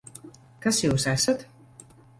[0.63, 1.47] Kas jūs esat?